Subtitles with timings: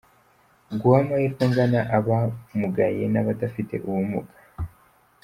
[0.79, 4.33] guha amahirwe angana abamugaye n’abadafite ubumuga